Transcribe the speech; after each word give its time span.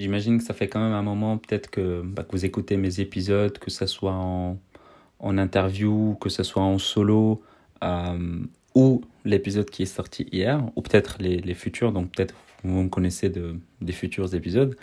j'imagine 0.00 0.38
que 0.38 0.44
ça 0.44 0.54
fait 0.54 0.68
quand 0.68 0.80
même 0.80 0.94
un 0.94 1.02
moment 1.02 1.38
peut-être 1.38 1.70
que, 1.70 2.02
bah, 2.02 2.24
vous 2.30 2.44
écoutez 2.44 2.76
mes 2.76 3.00
épisodes, 3.00 3.58
que 3.58 3.70
ce 3.70 3.86
soit 3.86 4.14
en, 4.14 4.58
interview, 5.20 6.16
que 6.20 6.30
ce 6.30 6.42
soit 6.42 6.62
en 6.62 6.78
solo, 6.78 7.42
euh, 7.84 8.40
ou 8.74 9.02
l'épisode 9.24 9.68
qui 9.68 9.82
est 9.82 9.86
sorti 9.86 10.26
hier, 10.32 10.64
ou 10.76 10.82
peut-être 10.82 11.18
les, 11.20 11.54
futurs, 11.54 11.92
donc 11.92 12.10
peut-être 12.12 12.34
vous 12.64 12.82
me 12.82 12.88
connaissez 12.88 13.28
de, 13.28 13.56
des 13.80 13.92
futurs 13.92 14.34
épisodes. 14.34 14.76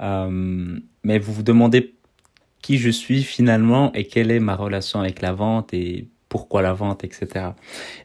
Euh, 0.00 0.78
mais 1.04 1.18
vous 1.18 1.32
vous 1.32 1.42
demandez 1.42 1.94
qui 2.62 2.78
je 2.78 2.90
suis 2.90 3.22
finalement 3.22 3.92
et 3.92 4.06
quelle 4.06 4.30
est 4.30 4.40
ma 4.40 4.56
relation 4.56 5.00
avec 5.00 5.22
la 5.22 5.32
vente 5.32 5.72
et 5.72 6.08
pourquoi 6.28 6.62
la 6.62 6.72
vente, 6.72 7.04
etc. 7.04 7.50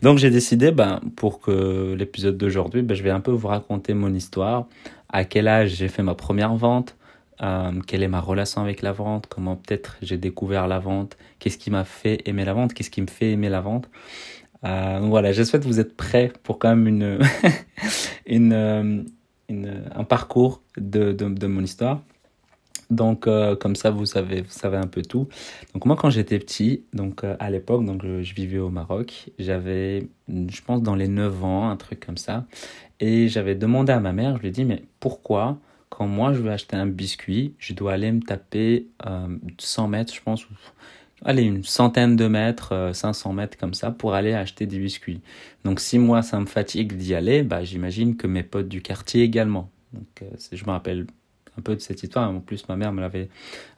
Donc 0.02 0.20
j'ai 0.20 0.30
décidé, 0.30 0.71
ben, 0.71 1.02
pour 1.16 1.39
que 1.39 1.96
l'épisode 1.98 2.38
d'aujourd'hui, 2.38 2.82
ben, 2.82 2.96
je 2.96 3.04
vais 3.04 3.09
un 3.09 3.20
peu 3.20 3.32
vous 3.32 3.48
raconter 3.48 3.93
mon 3.93 4.14
histoire, 4.14 4.68
à 5.12 5.25
quel 5.25 5.48
âge 5.48 5.75
j'ai 5.75 5.88
fait 5.88 6.04
ma 6.04 6.16
première 6.16 6.55
vente, 6.55 6.96
euh, 7.41 7.80
quelle 7.88 8.04
est 8.04 8.08
ma 8.08 8.22
relation 8.22 8.62
avec 8.62 8.81
la 8.81 8.91
vente, 8.91 9.27
comment 9.27 9.55
peut-être 9.55 9.98
j'ai 10.02 10.17
découvert 10.17 10.67
la 10.67 10.80
vente, 10.80 11.17
qu'est-ce 11.40 11.58
qui 11.58 11.72
m'a 11.72 11.84
fait 11.86 12.22
aimer 12.27 12.45
la 12.45 12.53
vente, 12.53 12.73
qu'est-ce 12.73 12.91
qui 12.91 13.02
me 13.02 13.08
fait 13.08 13.31
aimer 13.31 13.50
la 13.50 13.62
vente. 13.62 13.89
Euh, 14.63 15.00
voilà, 15.03 15.31
j'espère 15.31 15.59
que 15.59 15.66
vous 15.66 15.80
êtes 15.80 15.98
prêts 15.98 16.31
pour 16.44 16.59
quand 16.59 16.70
même 16.70 16.88
une, 16.88 17.20
une, 18.27 18.53
euh, 18.53 19.03
une, 19.50 19.84
un 19.94 20.03
parcours 20.03 20.62
de, 20.77 21.14
de, 21.14 21.30
de 21.30 21.48
mon 21.48 21.64
histoire. 21.64 22.02
Donc 22.91 23.26
euh, 23.26 23.55
comme 23.55 23.76
ça 23.76 23.90
vous 23.90 24.05
savez 24.05 24.41
vous 24.41 24.52
savez 24.52 24.77
un 24.77 24.88
peu 24.88 25.02
tout. 25.02 25.27
Donc 25.73 25.86
moi 25.86 25.95
quand 25.95 26.09
j'étais 26.09 26.38
petit, 26.40 26.84
donc 26.94 27.23
euh, 27.23 27.36
à 27.40 27.50
l'époque 27.50 27.86
donc 27.86 28.04
je, 28.04 28.34
vivais 28.34 28.59
au 28.59 28.70
Maroc, 28.70 29.31
j'avais 29.40 30.09
je 30.27 30.62
pense 30.62 30.84
dans 30.84 30.95
les 30.95 31.08
9 31.08 31.44
ans, 31.44 31.70
un 31.70 31.77
truc 31.77 32.05
comme 32.05 32.17
ça 32.17 32.45
et 33.00 33.27
j'avais 33.30 33.55
demandé 33.55 33.94
à 33.94 34.00
ma 34.00 34.14
mère, 34.14 34.36
je 34.38 34.41
lui 34.41 34.50
ai 34.50 34.52
dit 34.52 34.66
mais 34.66 34.84
pourquoi 35.00 35.58
quand 35.90 36.05
moi 36.08 36.34
je 36.34 36.41
veux 36.41 36.52
acheter 36.52 36.76
un 36.76 36.86
biscuit, 36.86 37.55
je 37.59 37.73
dois 37.73 37.94
aller 37.94 38.12
me 38.12 38.22
taper 38.22 38.88
euh, 39.08 39.28
100 39.58 39.88
mètres, 39.88 40.14
je 40.14 40.22
pense 40.22 40.45
allez, 41.23 41.44
une 41.44 41.64
centaine 41.64 42.16
de 42.16 42.28
mètres, 42.28 42.92
500 42.94 43.34
mètres 43.34 43.58
comme 43.58 43.73
ça, 43.73 43.92
pour 43.92 44.14
aller 44.14 44.34
acheter 44.34 44.66
des 44.66 44.80
biscuits. 44.80 45.22
Donc 45.64 45.80
si 45.80 46.00
moi 46.00 46.22
ça 46.22 46.39
me 46.39 46.45
fatigue 46.45 46.94
d'y 46.97 47.14
aller, 47.16 47.44
bah, 47.44 47.64
j'imagine 47.64 48.17
que 48.17 48.28
mes 48.28 48.44
potes 48.44 48.67
du 48.67 48.81
quartier 48.81 49.23
également. 49.23 49.69
Donc 49.94 50.08
euh, 50.22 50.30
je 50.52 50.66
me 50.66 50.72
rappelle 50.72 51.08
un 51.57 51.61
peu 51.61 51.75
de 51.75 51.81
cette 51.81 52.03
histoire. 52.03 52.30
En 52.30 52.39
plus, 52.39 52.67
ma 52.69 52.75
mère 52.75 52.91
me 52.94 53.02
l'avait 53.02 53.30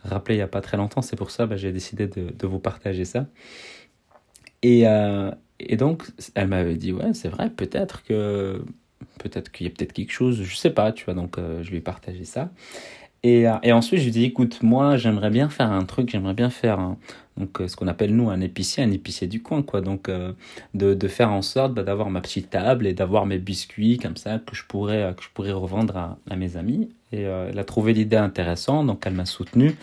rappelé 0.04 0.36
il 0.36 0.38
n'y 0.40 0.44
a 0.44 0.48
pas 0.48 0.62
très 0.62 0.78
longtemps. 0.78 1.02
C'est 1.02 1.16
pour 1.16 1.32
ça 1.32 1.46
que 1.46 1.52
bah, 1.52 1.58
j'ai 1.58 1.72
décidé 1.72 2.08
de, 2.08 2.48
vous 2.48 2.60
partager 2.60 3.06
ça. 3.06 3.28
Et, 4.62 4.88
euh, 4.88 5.32
et 5.60 5.76
donc, 5.76 6.04
elle 6.36 6.48
m'avait 6.48 6.76
dit, 6.76 6.94
ouais, 6.94 7.14
c'est 7.14 7.30
vrai, 7.30 7.50
peut-être 7.50 8.04
que 8.04 8.64
peut-être 9.20 9.52
qu'il 9.52 9.68
y 9.68 9.70
a 9.70 9.74
peut-être 9.74 9.94
quelque 9.94 10.12
chose, 10.12 10.42
je 10.42 10.56
sais 10.56 10.70
pas, 10.70 10.92
tu 10.92 11.06
vois. 11.06 11.14
Donc, 11.14 11.38
euh, 11.38 11.62
je 11.64 11.72
lui 11.72 11.78
ai 11.78 11.82
partagé 11.82 12.24
ça. 12.26 12.52
Et, 13.24 13.48
euh, 13.48 13.56
et 13.64 13.72
ensuite, 13.72 14.00
je 14.00 14.06
lui 14.06 14.12
dit, 14.12 14.26
écoute, 14.26 14.62
moi, 14.62 14.98
j'aimerais 14.98 15.30
bien 15.30 15.50
faire 15.50 15.72
un 15.72 15.86
truc, 15.86 16.10
j'aimerais 16.10 16.34
bien 16.34 16.50
faire 16.50 16.96
donc 17.38 17.62
ce 17.66 17.76
qu'on 17.76 17.88
appelle 17.88 18.16
nous 18.16 18.30
un 18.30 18.42
épicier, 18.42 18.84
un 18.84 18.92
épicier 18.92 19.28
du 19.28 19.42
coin, 19.42 19.64
quoi. 19.64 19.82
Donc 19.82 20.08
de, 20.10 20.94
de 20.94 21.08
faire 21.08 21.32
en 21.32 21.42
sorte 21.42 21.74
bah, 21.74 21.82
d'avoir 21.82 22.12
ma 22.12 22.22
petite 22.22 22.52
table 22.52 22.86
et 22.86 22.94
d'avoir 22.94 23.26
mes 23.26 23.40
biscuits 23.40 23.98
comme 23.98 24.18
ça 24.18 24.40
que 24.40 24.56
je 24.56 24.64
pourrais 24.66 25.16
que 25.18 25.24
je 25.24 25.30
pourrais 25.34 25.52
revendre 25.52 26.18
à 26.30 26.36
mes 26.36 26.58
amis. 26.58 26.90
Euh, 27.14 27.50
elle 27.52 27.60
a 27.60 27.64
trouvé 27.64 27.94
l'idée 27.94 28.18
intéressante, 28.18 28.88
donc 28.88 29.04
elle 29.06 29.14
m'a 29.14 29.26
soutenu. 29.26 29.76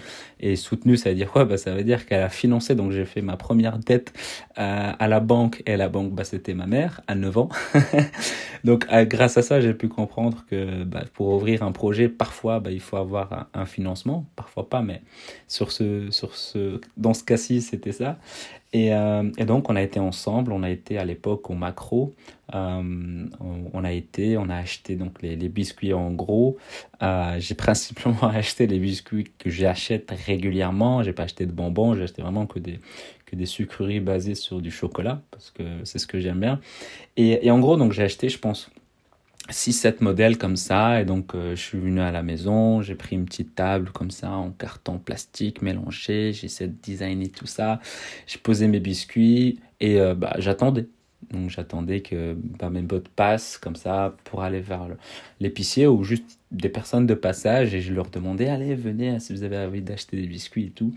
Et 0.42 0.56
soutenu, 0.56 0.96
ça 0.96 1.10
veut 1.10 1.14
dire 1.14 1.30
quoi? 1.30 1.44
Bah, 1.44 1.56
Ça 1.56 1.74
veut 1.74 1.84
dire 1.84 2.06
qu'elle 2.06 2.22
a 2.22 2.28
financé. 2.28 2.74
Donc 2.74 2.92
j'ai 2.92 3.04
fait 3.04 3.20
ma 3.20 3.36
première 3.36 3.78
dette 3.78 4.12
euh, 4.58 4.92
à 4.98 5.08
la 5.08 5.20
banque. 5.20 5.62
Et 5.66 5.76
la 5.76 5.88
banque, 5.88 6.12
bah, 6.12 6.24
c'était 6.24 6.54
ma 6.54 6.66
mère, 6.66 7.02
à 7.06 7.14
9 7.14 7.38
ans. 7.38 7.48
donc 8.64 8.86
euh, 8.92 9.04
grâce 9.04 9.36
à 9.36 9.42
ça, 9.42 9.60
j'ai 9.60 9.74
pu 9.74 9.88
comprendre 9.88 10.44
que 10.50 10.84
bah, 10.84 11.04
pour 11.12 11.28
ouvrir 11.28 11.62
un 11.62 11.72
projet, 11.72 12.08
parfois, 12.08 12.60
bah, 12.60 12.70
il 12.70 12.80
faut 12.80 12.96
avoir 12.96 13.32
un, 13.32 13.46
un, 13.54 13.66
financement. 13.66 14.24
Parfois 14.34 14.68
pas, 14.68 14.82
mais 14.82 15.02
sur 15.46 15.72
ce, 15.72 16.10
sur 16.10 16.36
ce, 16.36 16.80
dans 16.96 17.14
ce 17.14 17.22
cas-ci, 17.22 17.60
c'était 17.60 17.92
ça. 17.92 18.18
Et, 18.72 18.94
euh, 18.94 19.28
et, 19.36 19.44
donc, 19.44 19.68
on 19.68 19.74
a 19.74 19.82
été 19.82 19.98
ensemble, 19.98 20.52
on 20.52 20.62
a 20.62 20.70
été 20.70 20.96
à 20.96 21.04
l'époque 21.04 21.50
au 21.50 21.54
macro, 21.54 22.14
euh, 22.54 23.26
on, 23.72 23.84
a 23.84 23.92
été, 23.92 24.36
on 24.36 24.48
a 24.48 24.56
acheté 24.56 24.94
donc 24.94 25.20
les, 25.22 25.36
biscuits 25.48 25.92
en 25.92 26.12
gros. 26.12 26.56
Euh, 27.02 27.36
j'ai 27.38 27.54
principalement 27.56 28.28
acheté 28.28 28.68
les 28.68 28.78
biscuits 28.78 29.32
que 29.38 29.50
j'achète 29.50 30.12
régulièrement, 30.26 31.02
j'ai 31.02 31.12
pas 31.12 31.24
acheté 31.24 31.46
de 31.46 31.52
bonbons, 31.52 31.94
j'ai 31.94 32.04
acheté 32.04 32.22
vraiment 32.22 32.46
que 32.46 32.60
des, 32.60 32.78
que 33.26 33.34
des 33.34 33.46
sucreries 33.46 34.00
basées 34.00 34.36
sur 34.36 34.60
du 34.60 34.70
chocolat, 34.70 35.20
parce 35.32 35.50
que 35.50 35.64
c'est 35.84 35.98
ce 35.98 36.06
que 36.06 36.20
j'aime 36.20 36.40
bien. 36.40 36.60
Et 37.16 37.50
en 37.50 37.58
gros, 37.58 37.76
donc 37.76 37.92
j'ai 37.92 38.04
acheté, 38.04 38.28
je 38.28 38.38
pense, 38.38 38.70
6-7 39.50 40.02
modèles 40.02 40.38
comme 40.38 40.56
ça 40.56 41.00
et 41.00 41.04
donc 41.04 41.34
euh, 41.34 41.54
je 41.56 41.60
suis 41.60 41.78
venu 41.78 42.00
à 42.00 42.10
la 42.12 42.22
maison, 42.22 42.82
j'ai 42.82 42.94
pris 42.94 43.16
une 43.16 43.24
petite 43.24 43.54
table 43.54 43.90
comme 43.92 44.10
ça 44.10 44.30
en 44.30 44.50
carton 44.52 44.98
plastique 44.98 45.62
mélangé, 45.62 46.32
j'ai 46.32 46.46
essayé 46.46 46.68
de 46.70 46.76
designer 46.82 47.30
tout 47.30 47.46
ça, 47.46 47.80
j'ai 48.26 48.38
posé 48.38 48.68
mes 48.68 48.80
biscuits 48.80 49.60
et 49.80 50.00
euh, 50.00 50.14
bah, 50.14 50.34
j'attendais. 50.38 50.88
Donc 51.32 51.50
j'attendais 51.50 52.00
que 52.00 52.34
bah, 52.58 52.70
mes 52.70 52.82
potes 52.82 53.08
passent 53.08 53.58
comme 53.58 53.76
ça 53.76 54.16
pour 54.24 54.42
aller 54.42 54.60
vers 54.60 54.88
l'épicier 55.38 55.86
ou 55.86 56.02
juste 56.02 56.38
des 56.50 56.68
personnes 56.68 57.06
de 57.06 57.14
passage 57.14 57.74
et 57.74 57.80
je 57.80 57.92
leur 57.92 58.10
demandais 58.10 58.48
allez 58.48 58.74
venez 58.74 59.20
si 59.20 59.32
vous 59.32 59.44
avez 59.44 59.58
envie 59.58 59.82
d'acheter 59.82 60.16
des 60.16 60.26
biscuits 60.26 60.66
et 60.66 60.70
tout. 60.70 60.92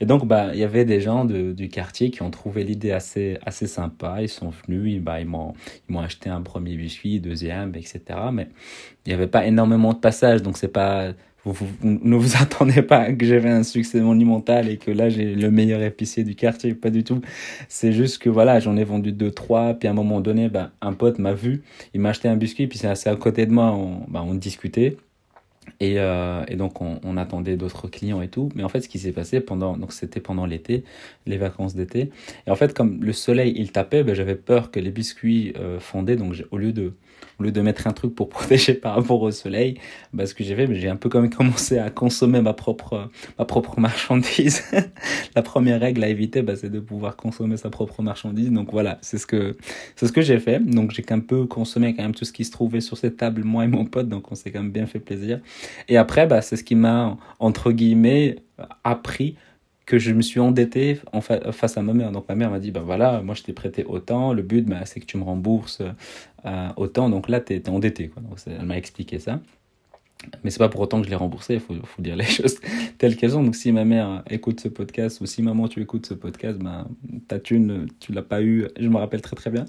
Et 0.00 0.06
donc 0.06 0.26
bah 0.26 0.50
il 0.52 0.58
y 0.58 0.64
avait 0.64 0.84
des 0.84 1.00
gens 1.00 1.24
de, 1.24 1.52
du 1.52 1.68
quartier 1.68 2.10
qui 2.10 2.22
ont 2.22 2.30
trouvé 2.30 2.64
l'idée 2.64 2.90
assez 2.90 3.38
assez 3.46 3.66
sympa. 3.66 4.20
Ils 4.20 4.28
sont 4.28 4.50
venus 4.50 4.94
ils, 4.94 5.00
bah, 5.00 5.22
m'ont 5.24 5.54
ils 5.88 5.92
m'ont 5.92 6.00
acheté 6.00 6.28
un 6.28 6.42
premier 6.42 6.76
biscuit 6.76 7.20
deuxième 7.20 7.74
etc 7.74 8.00
mais 8.32 8.48
il 9.06 9.10
n'y 9.10 9.14
avait 9.14 9.26
pas 9.26 9.46
énormément 9.46 9.92
de 9.94 9.98
passages 9.98 10.42
donc 10.42 10.58
c'est 10.58 10.68
pas 10.68 11.12
vous, 11.52 11.66
ne 11.82 12.16
vous 12.16 12.36
attendez 12.40 12.82
pas 12.82 13.12
que 13.12 13.24
j'avais 13.26 13.50
un 13.50 13.62
succès 13.62 14.00
monumental 14.00 14.68
et 14.68 14.76
que 14.76 14.90
là 14.90 15.08
j'ai 15.08 15.34
le 15.34 15.50
meilleur 15.50 15.82
épicier 15.82 16.24
du 16.24 16.34
quartier, 16.34 16.74
pas 16.74 16.90
du 16.90 17.04
tout. 17.04 17.20
C'est 17.68 17.92
juste 17.92 18.18
que 18.18 18.30
voilà, 18.30 18.60
j'en 18.60 18.76
ai 18.76 18.84
vendu 18.84 19.12
deux, 19.12 19.30
trois, 19.30 19.74
puis 19.74 19.88
à 19.88 19.92
un 19.92 19.94
moment 19.94 20.20
donné, 20.20 20.48
bah, 20.48 20.70
un 20.80 20.92
pote 20.92 21.18
m'a 21.18 21.32
vu, 21.32 21.62
il 21.94 22.00
m'a 22.00 22.10
acheté 22.10 22.28
un 22.28 22.36
biscuit, 22.36 22.66
puis 22.66 22.78
c'est 22.78 22.88
assez 22.88 23.10
à 23.10 23.16
côté 23.16 23.46
de 23.46 23.52
moi, 23.52 23.72
on, 23.72 24.04
bah, 24.08 24.22
on 24.24 24.34
discutait. 24.34 24.96
Et, 25.80 25.98
euh, 25.98 26.44
et, 26.48 26.56
donc 26.56 26.80
on, 26.80 26.98
on 27.04 27.16
attendait 27.18 27.56
d'autres 27.56 27.88
clients 27.88 28.22
et 28.22 28.28
tout. 28.28 28.48
Mais 28.54 28.64
en 28.64 28.68
fait, 28.68 28.80
ce 28.80 28.88
qui 28.88 28.98
s'est 28.98 29.12
passé 29.12 29.40
pendant, 29.40 29.76
donc 29.76 29.92
c'était 29.92 30.20
pendant 30.20 30.46
l'été, 30.46 30.82
les 31.26 31.36
vacances 31.36 31.74
d'été. 31.74 32.10
Et 32.46 32.50
en 32.50 32.56
fait, 32.56 32.74
comme 32.74 33.02
le 33.02 33.12
soleil 33.12 33.52
il 33.56 33.70
tapait, 33.70 34.02
ben, 34.02 34.14
j'avais 34.14 34.34
peur 34.34 34.70
que 34.70 34.80
les 34.80 34.90
biscuits 34.90 35.52
euh, 35.58 35.78
fondaient. 35.78 36.16
Donc 36.16 36.34
au 36.50 36.56
lieu 36.56 36.72
de, 36.72 36.94
au 37.38 37.42
lieu 37.42 37.52
de 37.52 37.60
mettre 37.60 37.86
un 37.86 37.92
truc 37.92 38.14
pour 38.14 38.28
protéger 38.28 38.74
par 38.74 38.94
rapport 38.94 39.22
au 39.22 39.30
soleil, 39.30 39.78
ben, 40.12 40.26
ce 40.26 40.34
que 40.34 40.44
j'ai 40.44 40.54
fait, 40.54 40.72
j'ai 40.74 40.88
un 40.88 40.96
peu 40.96 41.08
comme 41.08 41.30
commencé 41.30 41.78
à 41.78 41.90
consommer 41.90 42.40
ma 42.40 42.52
propre, 42.52 43.10
ma 43.38 43.44
propre 43.44 43.80
marchandise. 43.80 44.62
La 45.34 45.42
première 45.42 45.80
règle 45.80 46.02
à 46.04 46.08
éviter, 46.08 46.42
ben, 46.42 46.56
c'est 46.56 46.70
de 46.70 46.80
pouvoir 46.80 47.16
consommer 47.16 47.56
sa 47.56 47.70
propre 47.70 48.02
marchandise. 48.02 48.50
Donc 48.50 48.72
voilà, 48.72 48.98
c'est 49.02 49.18
ce 49.18 49.26
que, 49.26 49.56
c'est 49.96 50.06
ce 50.06 50.12
que 50.12 50.22
j'ai 50.22 50.38
fait. 50.38 50.58
Donc 50.58 50.90
j'ai 50.90 51.02
qu'un 51.02 51.20
peu 51.20 51.46
consommé 51.46 51.94
quand 51.94 52.02
même 52.02 52.14
tout 52.14 52.24
ce 52.24 52.32
qui 52.32 52.44
se 52.44 52.50
trouvait 52.50 52.80
sur 52.80 52.96
cette 52.96 53.16
table, 53.16 53.44
moi 53.44 53.64
et 53.64 53.68
mon 53.68 53.84
pote. 53.84 54.08
Donc 54.08 54.30
on 54.32 54.34
s'est 54.34 54.50
quand 54.50 54.62
même 54.62 54.72
bien 54.72 54.86
fait 54.86 55.00
plaisir. 55.00 55.40
Et 55.88 55.96
après, 55.96 56.26
bah, 56.26 56.42
c'est 56.42 56.56
ce 56.56 56.64
qui 56.64 56.74
m'a, 56.74 57.16
entre 57.38 57.72
guillemets, 57.72 58.36
appris 58.84 59.36
que 59.88 59.98
je 59.98 60.12
me 60.12 60.20
suis 60.20 60.38
endetté 60.38 61.00
en 61.14 61.22
fa 61.22 61.50
face 61.50 61.78
à 61.78 61.82
ma 61.82 61.94
mère. 61.94 62.12
Donc 62.12 62.28
ma 62.28 62.34
mère 62.34 62.50
m'a 62.50 62.58
dit, 62.58 62.70
ben 62.70 62.82
voilà, 62.82 63.22
moi 63.22 63.34
je 63.34 63.42
t'ai 63.42 63.54
prêté 63.54 63.84
autant, 63.84 64.34
le 64.34 64.42
but 64.42 64.66
bah, 64.66 64.84
c'est 64.84 65.00
que 65.00 65.06
tu 65.06 65.16
me 65.16 65.24
rembourses 65.24 65.80
euh, 66.44 66.68
autant, 66.76 67.08
donc 67.08 67.30
là 67.30 67.40
tu 67.40 67.54
es, 67.54 67.68
endetté. 67.70 68.08
Quoi. 68.08 68.22
Elle 68.46 68.66
m'a 68.66 68.76
expliqué 68.76 69.18
ça. 69.18 69.40
Mais 70.42 70.50
c'est 70.50 70.58
pas 70.58 70.68
pour 70.68 70.80
autant 70.80 70.98
que 71.00 71.06
je 71.06 71.10
l'ai 71.10 71.16
remboursé, 71.16 71.54
il 71.54 71.60
faut, 71.60 71.74
faut, 71.84 72.02
dire 72.02 72.16
les 72.16 72.24
choses 72.38 72.56
telles 72.98 73.16
qu'elles 73.16 73.30
sont. 73.30 73.42
Donc 73.42 73.54
si 73.54 73.70
ma 73.72 73.84
mère 73.84 74.22
écoute 74.28 74.60
ce 74.60 74.68
podcast 74.68 75.20
ou 75.20 75.26
si 75.26 75.42
maman 75.42 75.68
tu 75.68 75.80
écoutes 75.80 76.06
ce 76.06 76.14
podcast, 76.14 76.58
ben 76.58 76.88
ta 77.28 77.38
thune 77.38 77.86
tu 78.00 78.12
l'as 78.12 78.22
pas 78.22 78.42
eu, 78.42 78.66
je 78.78 78.88
me 78.88 78.96
rappelle 78.96 79.22
très 79.22 79.36
très 79.36 79.50
bien. 79.50 79.66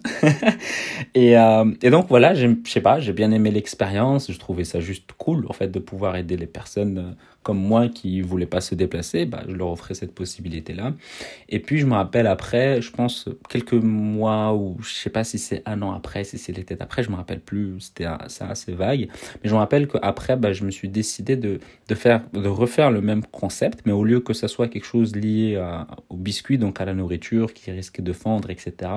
et, 1.14 1.38
euh, 1.38 1.72
et 1.82 1.90
donc 1.90 2.08
voilà, 2.10 2.34
je 2.34 2.48
sais 2.66 2.82
pas, 2.82 3.00
j'ai 3.00 3.14
bien 3.14 3.32
aimé 3.32 3.52
l'expérience, 3.52 4.32
je 4.32 4.40
trouvais 4.40 4.64
ça 4.64 4.80
juste 4.80 5.12
cool 5.18 5.46
en 5.48 5.54
fait 5.54 5.70
de 5.70 5.80
pouvoir 5.80 6.16
aider 6.16 6.36
les 6.36 6.48
personnes 6.48 7.16
comme 7.44 7.57
moi 7.57 7.88
qui 7.88 8.22
voulaient 8.22 8.45
pas 8.45 8.62
se 8.62 8.75
déplacer, 8.75 9.25
bah, 9.25 9.44
je 9.48 9.56
leur 9.56 9.69
offrais 9.69 9.94
cette 9.94 10.13
possibilité-là. 10.13 10.94
Et 11.48 11.60
puis 11.60 11.80
je 11.80 11.86
me 11.86 11.94
rappelle 11.94 12.28
après, 12.28 12.81
je 12.81 12.92
pense 12.92 13.30
quelques 13.50 13.74
mois 13.74 14.54
ou 14.54 14.78
je 14.81 14.94
sais 14.94 15.10
pas 15.10 15.24
si 15.24 15.40
c'est 15.40 15.63
un 15.66 15.81
an 15.81 15.94
après, 15.94 16.24
si 16.25 16.38
c'est 16.38 16.52
l'été 16.52 16.75
après, 16.80 17.02
je 17.02 17.10
me 17.10 17.16
rappelle 17.16 17.40
plus, 17.40 17.80
c'était 17.80 18.06
assez 18.06 18.74
vague. 18.74 19.07
Mais 19.42 19.50
je 19.50 19.54
me 19.54 19.60
rappelle 19.60 19.88
qu'après, 19.88 20.36
bah, 20.39 20.53
je 20.53 20.63
me 20.63 20.71
suis 20.71 20.89
décidé 20.89 21.36
de, 21.36 21.59
de 21.88 21.95
faire, 21.95 22.21
de 22.33 22.47
refaire 22.47 22.91
le 22.91 23.01
même 23.01 23.24
concept, 23.25 23.81
mais 23.86 23.91
au 23.91 24.03
lieu 24.03 24.19
que 24.19 24.33
ça 24.33 24.47
soit 24.47 24.68
quelque 24.68 24.86
chose 24.86 25.15
lié 25.15 25.62
au 26.09 26.15
biscuit, 26.15 26.57
donc 26.57 26.81
à 26.81 26.86
la 26.86 26.94
nourriture 26.94 27.53
qui 27.53 27.71
risque 27.71 28.01
de 28.01 28.13
fendre, 28.13 28.50
etc. 28.50 28.91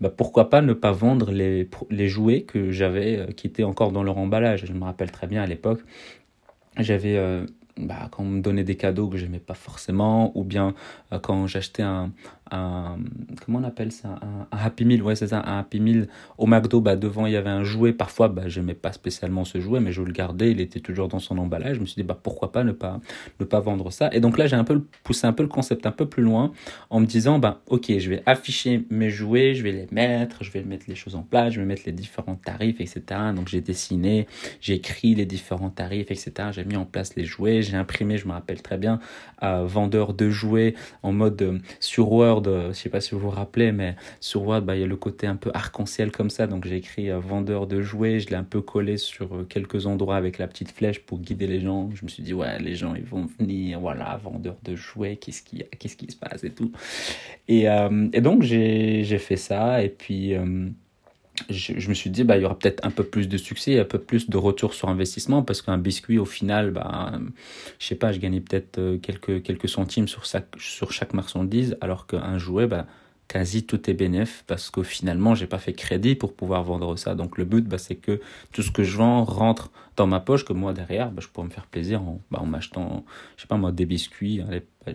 Bah, 0.00 0.12
pourquoi 0.16 0.50
pas 0.50 0.62
ne 0.62 0.72
pas 0.72 0.92
vendre 0.92 1.30
les, 1.32 1.68
les 1.90 2.08
jouets 2.08 2.42
que 2.42 2.70
j'avais, 2.70 3.28
qui 3.36 3.46
étaient 3.46 3.64
encore 3.64 3.92
dans 3.92 4.02
leur 4.02 4.18
emballage. 4.18 4.64
Je 4.66 4.72
me 4.72 4.84
rappelle 4.84 5.10
très 5.10 5.26
bien 5.26 5.42
à 5.42 5.46
l'époque, 5.46 5.80
j'avais 6.78 7.16
euh, 7.16 7.46
bah, 7.76 8.08
quand 8.10 8.22
on 8.22 8.26
me 8.26 8.40
donnait 8.40 8.64
des 8.64 8.76
cadeaux 8.76 9.08
que 9.08 9.16
j'aimais 9.16 9.38
pas 9.38 9.54
forcément, 9.54 10.36
ou 10.36 10.44
bien 10.44 10.74
euh, 11.12 11.18
quand 11.18 11.46
j'achetais 11.46 11.82
un, 11.82 12.12
un, 12.50 12.98
comment 13.44 13.58
on 13.58 13.64
appelle 13.64 13.92
ça, 13.92 14.20
un, 14.22 14.46
Happy 14.56 14.84
Meal, 14.84 15.02
ouais 15.02 15.16
c'est 15.16 15.28
ça, 15.28 15.42
un 15.44 15.58
Happy 15.58 15.80
Meal 15.80 16.08
au 16.38 16.46
McDo, 16.46 16.80
bah, 16.80 16.96
devant 16.96 17.26
il 17.26 17.32
y 17.32 17.36
avait 17.36 17.50
un 17.50 17.64
jouet, 17.64 17.92
parfois 17.92 18.28
bah, 18.28 18.48
j'aimais 18.48 18.74
pas 18.74 18.92
spécialement 18.92 19.44
ce 19.44 19.60
jouet, 19.60 19.80
mais 19.80 19.92
je 19.92 20.02
le 20.02 20.12
gardais, 20.12 20.50
il 20.50 20.60
était 20.60 20.80
toujours 20.80 21.08
dans 21.08 21.18
son 21.18 21.38
emballage, 21.38 21.76
je 21.76 21.80
me 21.80 21.86
suis 21.86 21.96
dit 21.96 22.06
bah, 22.06 22.18
pourquoi 22.20 22.52
pas 22.52 22.64
ne 22.64 22.72
pas, 22.72 23.00
ne 23.40 23.44
pas 23.44 23.60
vendre 23.60 23.90
ça, 23.90 24.10
et 24.12 24.20
donc 24.20 24.38
là 24.38 24.46
j'ai 24.46 24.56
un 24.56 24.64
peu 24.64 24.82
poussé 25.02 25.26
un 25.26 25.32
peu 25.32 25.42
le 25.42 25.48
concept 25.48 25.86
un 25.86 25.92
peu 25.92 26.06
plus 26.06 26.22
loin, 26.22 26.52
en 26.90 27.00
me 27.00 27.06
disant 27.06 27.38
bah 27.38 27.62
ok 27.66 27.92
je 27.98 28.10
vais 28.10 28.22
afficher 28.26 28.86
mes 28.90 29.10
jouets, 29.10 29.54
je 29.54 29.62
vais 29.62 29.72
les 29.72 29.86
mettre, 29.90 30.44
je 30.44 30.50
vais 30.50 30.62
mettre 30.62 30.86
les 30.88 30.94
choses 30.94 31.14
en 31.14 31.22
place, 31.22 31.54
je 31.54 31.60
vais 31.60 31.66
mettre 31.66 31.82
les 31.86 31.92
différents 31.92 32.36
tarifs, 32.36 32.80
etc. 32.80 33.02
Donc 33.34 33.48
j'ai 33.48 33.60
dessiné, 33.60 34.26
j'ai 34.60 34.74
écrit 34.74 35.14
les 35.14 35.26
différents 35.26 35.70
tarifs, 35.70 36.10
etc. 36.10 36.32
J'ai 36.52 36.64
mis 36.64 36.76
en 36.76 36.84
place 36.84 37.16
les 37.16 37.24
jouets, 37.24 37.62
j'ai 37.62 37.76
imprimé, 37.76 38.18
je 38.18 38.26
me 38.26 38.32
rappelle 38.32 38.62
très 38.62 38.78
bien, 38.78 39.00
euh, 39.42 39.64
vendeur 39.66 40.14
de 40.14 40.30
jouets 40.30 40.74
en 41.02 41.12
mode 41.12 41.40
euh, 41.42 41.58
sur 41.80 42.12
Word, 42.34 42.46
euh, 42.46 42.68
je 42.68 42.72
sais 42.72 42.88
pas 42.88 43.00
si 43.00 43.12
vous 43.12 43.20
vous 43.20 43.30
rappelez, 43.30 43.72
mais 43.72 43.96
sur 44.20 44.42
Word, 44.46 44.62
bah, 44.62 44.76
il 44.76 44.80
y 44.80 44.84
a 44.84 44.86
le 44.86 44.96
côté 44.96 45.26
un 45.26 45.36
peu 45.36 45.50
arc-en-ciel 45.54 46.10
comme 46.10 46.30
ça, 46.30 46.46
donc 46.46 46.66
j'ai 46.66 46.76
écrit 46.76 47.10
vendeur 47.10 47.66
de 47.66 47.80
jouets, 47.80 48.20
je 48.20 48.28
l'ai 48.28 48.36
un 48.36 48.44
peu 48.44 48.60
collé 48.60 48.96
sur 48.96 49.46
quelques 49.48 49.86
endroits 49.86 50.16
avec 50.16 50.38
la 50.38 50.46
petite 50.46 50.70
flèche 50.70 51.00
pour 51.00 51.18
guider 51.18 51.46
les 51.46 51.60
gens. 51.60 51.90
Je 51.94 52.04
me 52.04 52.08
suis 52.08 52.22
dit, 52.22 52.34
ouais, 52.34 52.58
les 52.58 52.74
gens, 52.74 52.94
ils 52.94 53.04
vont 53.04 53.26
venir, 53.38 53.80
voilà, 53.80 54.20
vendeur 54.22 54.56
de 54.64 54.74
jouets, 54.74 55.16
qu'est-ce 55.16 55.42
qui, 55.42 55.62
qu'est-ce 55.78 55.96
qui 55.96 56.10
se 56.10 56.16
passe 56.16 56.44
et 56.44 56.50
tout. 56.50 56.72
Et, 57.48 57.66
et 58.12 58.20
donc 58.20 58.42
j'ai 58.42 59.18
fait 59.18 59.36
ça, 59.36 59.82
et 59.82 59.88
puis 59.88 60.34
je, 61.50 61.88
me 61.88 61.94
suis 61.94 62.10
dit, 62.10 62.24
bah, 62.24 62.36
il 62.36 62.42
y 62.42 62.44
aura 62.44 62.58
peut-être 62.58 62.84
un 62.86 62.90
peu 62.90 63.02
plus 63.02 63.28
de 63.28 63.36
succès, 63.36 63.78
un 63.80 63.84
peu 63.84 63.98
plus 63.98 64.30
de 64.30 64.36
retour 64.36 64.72
sur 64.72 64.88
investissement, 64.88 65.42
parce 65.42 65.62
qu'un 65.62 65.78
biscuit, 65.78 66.18
au 66.18 66.24
final, 66.24 66.70
bah, 66.70 67.12
je 67.78 67.86
sais 67.86 67.96
pas, 67.96 68.12
je 68.12 68.20
gagnais 68.20 68.40
peut-être 68.40 68.78
euh, 68.78 68.98
quelques, 68.98 69.42
quelques 69.42 69.68
centimes 69.68 70.06
sur, 70.06 70.24
sur 70.26 70.92
chaque 70.92 71.12
marchandise, 71.12 71.76
alors 71.80 72.06
qu'un 72.06 72.38
jouet, 72.38 72.66
bah, 72.66 72.86
quasi 73.28 73.64
tout 73.64 73.90
est 73.90 73.94
bénéf 73.94 74.44
parce 74.46 74.70
que 74.70 74.82
finalement 74.82 75.34
j'ai 75.34 75.46
pas 75.46 75.58
fait 75.58 75.72
crédit 75.72 76.14
pour 76.14 76.34
pouvoir 76.34 76.62
vendre 76.62 76.96
ça. 76.96 77.14
Donc 77.14 77.38
le 77.38 77.44
but 77.44 77.66
bah, 77.66 77.78
c'est 77.78 77.96
que 77.96 78.20
tout 78.52 78.62
ce 78.62 78.70
que 78.70 78.82
je 78.82 78.96
vends 78.96 79.24
rentre 79.24 79.70
dans 79.96 80.06
ma 80.06 80.20
poche 80.20 80.44
que 80.44 80.52
moi 80.52 80.72
derrière 80.72 81.10
bah, 81.10 81.22
je 81.22 81.28
pourrais 81.28 81.46
me 81.46 81.52
faire 81.52 81.66
plaisir 81.66 82.02
en, 82.02 82.20
bah, 82.30 82.40
en 82.42 82.46
m'achetant 82.46 83.04
je 83.36 83.42
sais 83.42 83.48
pas 83.48 83.56
moi 83.56 83.72
des 83.72 83.86
biscuits 83.86 84.42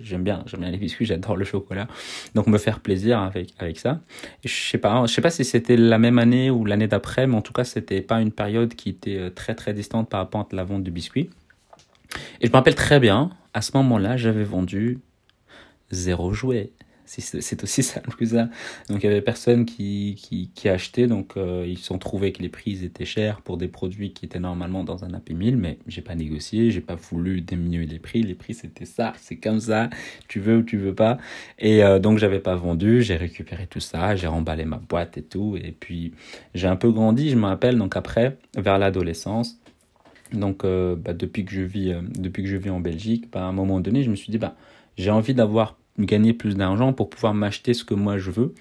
j'aime 0.02 0.24
bien 0.24 0.44
j'aime 0.46 0.62
bien 0.62 0.72
les 0.72 0.78
biscuits 0.78 1.06
j'adore 1.08 1.36
le 1.36 1.46
chocolat. 1.46 1.88
Donc 2.36 2.48
me 2.48 2.58
faire 2.58 2.80
plaisir 2.80 3.20
avec 3.20 3.54
avec 3.58 3.80
ça. 3.80 4.02
Je 4.46 4.54
sais 4.54 4.78
pas 4.78 5.06
je 5.06 5.14
sais 5.14 5.22
pas 5.22 5.31
si 5.31 5.44
c'était 5.44 5.78
la 5.78 5.98
même 5.98 6.20
année 6.20 6.52
ou 6.52 6.66
l'année 6.66 6.88
d'après 6.88 7.28
mais 7.28 7.36
en 7.36 7.42
tout 7.42 7.54
cas 7.54 7.64
c'était 7.64 8.02
pas 8.02 8.22
une 8.22 8.31
période 8.31 8.74
qui 8.76 8.90
était 8.90 9.18
euh, 9.18 9.30
très 9.30 9.56
très 9.56 9.74
distante 9.74 10.10
par 10.10 10.20
rapport 10.20 10.42
à 10.42 10.56
la 10.56 10.64
vente 10.64 10.84
du 10.84 10.92
biscuit 10.92 11.30
et 12.42 12.48
je 12.48 12.52
me 12.52 12.56
rappelle 12.56 12.76
très 12.76 13.00
bien 13.00 13.31
à 13.54 13.62
ce 13.62 13.76
moment-là 13.78 14.18
j'avais 14.18 14.44
vendu 14.44 15.00
zéro 15.92 16.34
jouet 16.34 16.72
c'est 17.09 17.63
aussi 17.63 17.81
simple 17.81 18.15
que 18.17 18.25
ça. 18.25 18.50
Donc 18.88 19.03
il 19.03 19.07
y 19.07 19.09
avait 19.09 19.21
personne 19.21 19.65
qui, 19.65 20.15
qui, 20.53 20.69
achetait, 20.69 21.07
donc 21.07 21.38
euh, 21.38 21.65
ils 21.67 21.91
ont 21.91 21.97
trouvé 21.97 22.31
que 22.31 22.44
les 22.44 22.50
prix 22.50 22.83
étaient 22.85 23.06
chers 23.06 23.41
pour 23.41 23.57
des 23.57 23.67
produits 23.67 24.13
qui 24.13 24.25
étaient 24.25 24.39
normalement 24.39 24.83
dans 24.83 25.03
un 25.03 25.13
AP 25.13 25.31
1000, 25.31 25.57
mais 25.57 25.79
j'ai 25.88 26.01
pas 26.01 26.13
négocié, 26.13 26.69
j'ai 26.69 26.81
pas 26.81 26.95
voulu 26.95 27.41
diminuer 27.41 27.88
les 27.88 27.97
prix, 27.97 28.21
les 28.21 28.35
prix 28.35 28.53
c'était 28.53 28.85
ça, 28.85 29.13
c'est 29.19 29.38
comme 29.38 29.59
ça, 29.59 29.89
tu 30.27 30.39
veux 30.39 30.57
ou 30.57 30.63
tu 30.63 30.77
veux 30.77 30.94
pas. 30.94 31.17
Et 31.57 31.83
euh, 31.83 31.97
donc 31.97 32.19
j'avais 32.19 32.39
pas 32.39 32.56
vendu, 32.56 33.01
j'ai 33.01 33.15
récupéré 33.15 33.65
tout 33.65 33.79
ça, 33.79 34.15
j'ai 34.15 34.27
remballé 34.27 34.65
ma 34.65 34.77
boîte 34.77 35.17
et 35.17 35.23
tout, 35.23 35.57
et 35.57 35.71
puis 35.71 36.13
j'ai 36.53 36.67
un 36.67 36.75
peu 36.75 36.91
grandi, 36.91 37.31
je 37.31 37.35
me 37.35 37.45
rappelle, 37.45 37.77
donc 37.77 37.97
après, 37.97 38.38
vers 38.56 38.77
l'adolescence, 38.77 39.59
donc 40.31 40.63
euh, 40.63 40.95
bah, 40.95 41.13
depuis, 41.13 41.44
que 41.44 41.51
je 41.51 41.61
vis, 41.61 41.95
depuis 42.03 42.44
que 42.44 42.50
je 42.50 42.57
vis 42.57 42.69
en 42.69 42.79
Belgique, 42.79 43.31
bah, 43.31 43.41
à 43.41 43.45
un 43.45 43.51
moment 43.51 43.79
donné, 43.79 44.03
je 44.03 44.11
me 44.11 44.15
suis 44.15 44.31
dit, 44.31 44.38
bah, 44.38 44.56
j'ai 44.95 45.09
envie 45.09 45.33
d'avoir 45.33 45.79
gagner 46.06 46.34
plus 46.34 46.56
d'argent 46.56 46.94
pour 46.94 47.10
pouvoir 47.10 47.34
m'acheter 47.34 47.74
ce 47.74 47.84
que 47.84 47.94
moi 47.94 48.18
je 48.18 48.31
veux. 48.31 48.54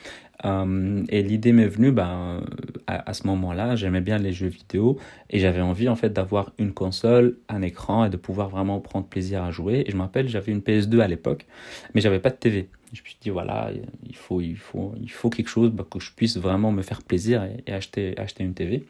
Euh, 0.44 1.02
et 1.08 1.22
l'idée 1.22 1.52
m'est 1.52 1.66
venue 1.66 1.90
ben, 1.90 2.44
à, 2.86 3.12
ce 3.12 3.26
moment-là, 3.26 3.74
j'aimais 3.74 4.00
bien 4.00 4.18
les 4.18 4.32
jeux 4.32 4.46
vidéo 4.46 4.98
et 5.30 5.40
j'avais 5.40 5.60
envie 5.60 5.88
en 5.88 5.96
fait 5.96 6.10
d'avoir 6.10 6.52
une 6.58 6.72
console, 6.72 7.38
un 7.48 7.62
écran 7.62 8.04
et 8.04 8.10
de 8.10 8.16
pouvoir 8.16 8.48
vraiment 8.48 8.80
prendre 8.80 9.06
plaisir 9.06 9.42
à 9.42 9.50
jouer. 9.50 9.84
Et 9.86 9.90
je 9.90 9.96
me 9.96 10.02
rappelle, 10.02 10.28
j'avais 10.28 10.52
une 10.52 10.60
PS2 10.60 11.00
à 11.00 11.08
l'époque, 11.08 11.46
mais 11.94 12.00
j'avais 12.00 12.20
pas 12.20 12.30
de 12.30 12.36
TV. 12.36 12.68
Je 12.92 13.02
me 13.02 13.06
suis 13.06 13.18
dit 13.20 13.30
voilà, 13.30 13.70
il 14.06 14.16
faut, 14.16 14.40
il 14.40 14.56
faut, 14.56 14.94
il 15.00 15.10
faut 15.10 15.28
quelque 15.28 15.48
chose 15.48 15.70
bah, 15.70 15.84
que 15.90 15.98
je 15.98 16.12
puisse 16.12 16.36
vraiment 16.36 16.72
me 16.72 16.82
faire 16.82 17.02
plaisir 17.02 17.46
et, 17.66 17.72
acheter, 17.72 18.16
acheter 18.18 18.44
une 18.44 18.54
TV. 18.54 18.84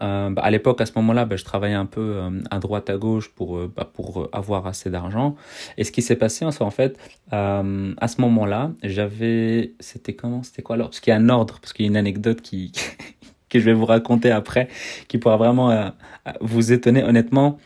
Euh, 0.00 0.30
bah, 0.30 0.42
à 0.42 0.50
l'époque, 0.50 0.80
à 0.80 0.86
ce 0.86 0.92
moment-là, 0.96 1.24
bah, 1.24 1.36
je 1.36 1.44
travaillais 1.44 1.74
un 1.74 1.86
peu 1.86 2.16
euh, 2.16 2.30
à 2.50 2.58
droite, 2.58 2.90
à 2.90 2.96
gauche 2.96 3.30
pour, 3.30 3.56
euh, 3.56 3.72
bah, 3.74 3.88
pour 3.92 4.28
avoir 4.32 4.66
assez 4.66 4.90
d'argent. 4.90 5.36
Et 5.76 5.84
ce 5.84 5.92
qui 5.92 6.02
s'est 6.02 6.16
passé, 6.16 6.44
en 6.44 6.70
fait, 6.70 6.98
à 7.30 8.08
ce 8.08 8.20
moment-là, 8.20 8.72
j'avais. 8.82 9.72
C'était 9.80 10.14
comment 10.14 10.42
C'était 10.42 10.62
quoi? 10.62 10.74
Alors 10.74 10.88
Parce 10.88 11.00
qu'il 11.00 11.10
y 11.10 11.14
a 11.14 11.18
un 11.18 11.28
ordre, 11.28 11.58
parce 11.60 11.72
qu'il 11.72 11.84
y 11.84 11.88
a 11.88 11.90
une 11.90 11.96
anecdote 11.96 12.40
qui, 12.40 12.72
que 13.48 13.58
je 13.58 13.64
vais 13.64 13.74
vous 13.74 13.86
raconter 13.86 14.30
après, 14.30 14.68
qui 15.08 15.18
pourra 15.18 15.36
vraiment 15.36 15.92
vous 16.40 16.72
étonner. 16.72 17.02
Honnêtement, 17.02 17.58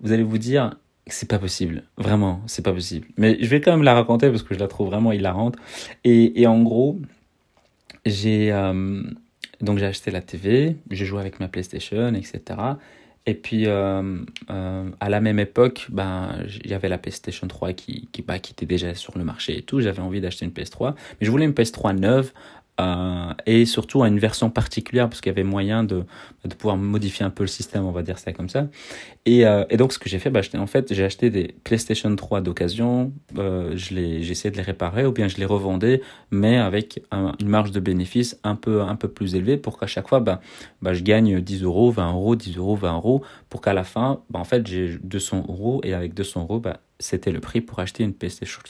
vous 0.00 0.12
allez 0.12 0.22
vous 0.24 0.38
dire. 0.38 0.76
C'est 1.06 1.28
pas 1.28 1.40
possible, 1.40 1.82
vraiment, 1.96 2.40
c'est 2.46 2.64
pas 2.64 2.72
possible. 2.72 3.08
Mais 3.16 3.36
je 3.40 3.48
vais 3.48 3.60
quand 3.60 3.72
même 3.72 3.82
la 3.82 3.94
raconter 3.94 4.30
parce 4.30 4.44
que 4.44 4.54
je 4.54 4.60
la 4.60 4.68
trouve 4.68 4.90
vraiment 4.90 5.10
hilarante. 5.10 5.56
Et 6.04 6.46
en 6.46 6.62
gros, 6.62 7.00
j'ai 8.06 8.52
donc 9.60 9.78
j'ai 9.78 9.86
acheté 9.86 10.10
la 10.10 10.22
TV, 10.22 10.76
j'ai 10.90 11.04
joué 11.04 11.20
avec 11.20 11.40
ma 11.40 11.48
PlayStation, 11.48 12.14
etc. 12.14 12.58
Et 13.26 13.34
puis 13.34 13.66
euh, 13.66 14.18
euh, 14.50 14.90
à 14.98 15.08
la 15.10 15.20
même 15.20 15.38
époque, 15.38 15.86
ben 15.90 16.38
il 16.64 16.70
y 16.70 16.74
avait 16.74 16.88
la 16.88 16.98
PlayStation 16.98 17.46
3 17.46 17.74
qui 17.74 18.08
qui, 18.12 18.22
bah, 18.22 18.38
qui 18.38 18.52
était 18.52 18.66
déjà 18.66 18.94
sur 18.94 19.18
le 19.18 19.24
marché 19.24 19.58
et 19.58 19.62
tout. 19.62 19.80
J'avais 19.80 20.00
envie 20.00 20.20
d'acheter 20.20 20.46
une 20.46 20.52
PS3, 20.52 20.94
mais 21.20 21.26
je 21.26 21.30
voulais 21.30 21.44
une 21.44 21.52
PS3 21.52 21.98
neuve 21.98 22.32
euh, 22.80 23.32
et 23.46 23.66
surtout 23.66 24.02
à 24.02 24.08
une 24.08 24.18
version 24.18 24.50
particulière 24.50 25.08
parce 25.08 25.20
qu'il 25.20 25.30
y 25.30 25.34
avait 25.34 25.44
moyen 25.44 25.84
de, 25.84 26.04
pouvoir 26.58 26.76
modifier 26.76 27.24
un 27.24 27.30
peu 27.30 27.44
le 27.44 27.48
système, 27.48 27.84
on 27.84 27.90
va 27.90 28.02
dire 28.02 28.18
ça 28.18 28.32
comme 28.32 28.48
ça. 28.48 28.68
Et, 29.26 29.46
euh, 29.46 29.64
donc 29.76 29.92
ce 29.92 29.98
que 29.98 30.08
j'ai 30.08 30.18
fait, 30.18 30.30
bah, 30.30 30.40
en 30.56 30.66
fait, 30.66 30.92
j'ai 30.94 31.04
acheté 31.04 31.30
des 31.30 31.54
PlayStation 31.64 32.14
3 32.14 32.40
d'occasion, 32.40 33.12
euh, 33.38 33.72
j'ai 33.76 34.30
essayé 34.30 34.50
de 34.50 34.56
les 34.56 34.62
réparer 34.62 35.04
ou 35.04 35.12
bien 35.12 35.28
je 35.28 35.36
les 35.36 35.44
revendais, 35.44 36.00
mais 36.30 36.56
avec 36.56 37.02
une 37.12 37.48
marge 37.48 37.70
de 37.70 37.80
bénéfice 37.80 38.38
un 38.44 38.56
peu, 38.56 38.82
un 38.82 38.96
peu 38.96 39.08
plus 39.08 39.34
élevée 39.34 39.56
pour 39.56 39.78
qu'à 39.78 39.86
chaque 39.86 40.08
fois, 40.08 40.20
bah, 40.20 40.40
bah, 40.80 40.94
je 40.94 41.02
gagne 41.02 41.40
10 41.40 41.62
euros, 41.62 41.90
20 41.90 42.12
euros, 42.12 42.36
10 42.36 42.56
euros, 42.56 42.76
20 42.76 42.94
euros, 42.94 43.22
pour 43.48 43.60
qu'à 43.60 43.74
la 43.74 43.84
fin, 43.84 44.20
en 44.32 44.44
fait, 44.44 44.66
j'ai 44.66 44.98
200 45.02 45.44
euros 45.48 45.80
et 45.84 45.92
avec 45.92 46.14
200 46.14 46.42
euros, 46.42 46.60
bah, 46.60 46.80
c'était 47.00 47.32
le 47.32 47.40
prix 47.40 47.60
pour 47.60 47.78
acheter 47.80 48.04
une 48.04 48.12
PlayStation, 48.12 48.60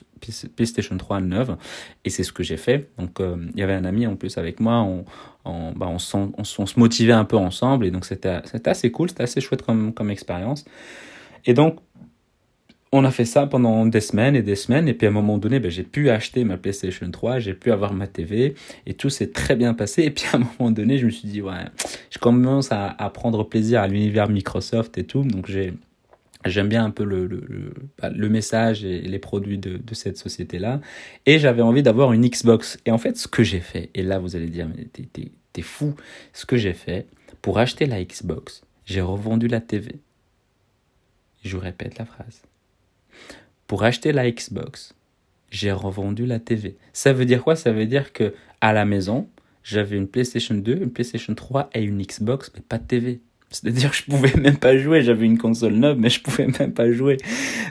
PlayStation 0.56 0.96
3 0.96 1.20
neuve. 1.20 1.56
Et 2.04 2.10
c'est 2.10 2.22
ce 2.22 2.32
que 2.32 2.42
j'ai 2.42 2.56
fait. 2.56 2.88
Donc, 2.98 3.20
euh, 3.20 3.36
il 3.54 3.60
y 3.60 3.62
avait 3.62 3.74
un 3.74 3.84
ami 3.84 4.06
en 4.06 4.16
plus 4.16 4.38
avec 4.38 4.60
moi. 4.60 4.76
On, 4.80 5.04
on, 5.44 5.72
bah, 5.72 5.88
on, 5.88 6.32
on, 6.38 6.44
se 6.44 6.78
motivait 6.78 7.12
un 7.12 7.24
peu 7.24 7.36
ensemble. 7.36 7.86
Et 7.86 7.90
donc, 7.90 8.04
c'était 8.04 8.40
assez 8.64 8.90
cool. 8.90 9.10
C'était 9.10 9.24
assez 9.24 9.40
chouette 9.40 9.62
comme, 9.62 9.92
comme 9.92 10.10
expérience. 10.10 10.64
Et 11.44 11.54
donc, 11.54 11.78
on 12.92 13.04
a 13.04 13.10
fait 13.10 13.24
ça 13.24 13.46
pendant 13.46 13.86
des 13.86 14.00
semaines 14.00 14.34
et 14.36 14.42
des 14.42 14.56
semaines. 14.56 14.88
Et 14.88 14.94
puis, 14.94 15.06
à 15.06 15.10
un 15.10 15.12
moment 15.12 15.38
donné, 15.38 15.58
ben, 15.58 15.70
j'ai 15.70 15.84
pu 15.84 16.08
acheter 16.08 16.44
ma 16.44 16.56
PlayStation 16.56 17.10
3. 17.10 17.40
J'ai 17.40 17.54
pu 17.54 17.72
avoir 17.72 17.92
ma 17.92 18.06
TV. 18.06 18.54
Et 18.86 18.94
tout 18.94 19.10
s'est 19.10 19.32
très 19.32 19.56
bien 19.56 19.74
passé. 19.74 20.04
Et 20.04 20.10
puis, 20.10 20.26
à 20.32 20.36
un 20.36 20.46
moment 20.58 20.70
donné, 20.70 20.98
je 20.98 21.06
me 21.06 21.10
suis 21.10 21.28
dit, 21.28 21.42
ouais, 21.42 21.64
je 22.10 22.18
commence 22.18 22.70
à, 22.70 22.94
à 22.96 23.10
prendre 23.10 23.44
plaisir 23.44 23.80
à 23.80 23.88
l'univers 23.88 24.28
Microsoft 24.28 24.98
et 24.98 25.04
tout. 25.04 25.24
Donc, 25.24 25.46
j'ai 25.46 25.72
J'aime 26.46 26.68
bien 26.68 26.84
un 26.84 26.90
peu 26.90 27.04
le, 27.04 27.26
le, 27.26 27.44
le, 27.48 27.72
bah, 27.98 28.10
message 28.10 28.84
et 28.84 29.02
les 29.02 29.18
produits 29.18 29.58
de, 29.58 29.76
de 29.76 29.94
cette 29.94 30.16
société-là. 30.16 30.80
Et 31.26 31.38
j'avais 31.38 31.62
envie 31.62 31.82
d'avoir 31.82 32.12
une 32.12 32.26
Xbox. 32.26 32.78
Et 32.86 32.90
en 32.90 32.98
fait, 32.98 33.16
ce 33.18 33.28
que 33.28 33.42
j'ai 33.42 33.60
fait, 33.60 33.90
et 33.94 34.02
là 34.02 34.18
vous 34.18 34.36
allez 34.36 34.48
dire, 34.48 34.68
mais 34.68 34.86
t'es 34.86 35.62
fou, 35.62 35.94
ce 36.32 36.46
que 36.46 36.56
j'ai 36.56 36.72
fait, 36.72 37.06
pour 37.42 37.58
acheter 37.58 37.86
la 37.86 38.02
Xbox, 38.02 38.62
j'ai 38.86 39.00
revendu 39.00 39.48
la 39.48 39.60
TV. 39.60 39.96
Je 41.44 41.56
vous 41.56 41.62
répète 41.62 41.98
la 41.98 42.04
phrase. 42.04 42.42
Pour 43.66 43.84
acheter 43.84 44.12
la 44.12 44.30
Xbox, 44.30 44.94
j'ai 45.50 45.72
revendu 45.72 46.26
la 46.26 46.38
TV. 46.38 46.76
Ça 46.92 47.12
veut 47.12 47.24
dire 47.24 47.42
quoi? 47.42 47.56
Ça 47.56 47.72
veut 47.72 47.86
dire 47.86 48.12
que 48.12 48.34
à 48.60 48.72
la 48.72 48.84
maison, 48.84 49.28
j'avais 49.62 49.96
une 49.96 50.08
PlayStation 50.08 50.54
2, 50.54 50.82
une 50.82 50.90
PlayStation 50.90 51.34
3 51.34 51.70
et 51.74 51.82
une 51.82 52.02
Xbox, 52.02 52.50
mais 52.54 52.62
pas 52.62 52.78
de 52.78 52.86
TV. 52.86 53.20
C'est-à-dire 53.50 53.90
que 53.90 53.96
je 53.96 54.04
pouvais 54.04 54.32
même 54.40 54.56
pas 54.56 54.78
jouer. 54.78 55.02
J'avais 55.02 55.26
une 55.26 55.38
console 55.38 55.74
neuve, 55.74 55.98
mais 55.98 56.08
je 56.08 56.20
pouvais 56.22 56.46
même 56.58 56.72
pas 56.72 56.90
jouer. 56.92 57.16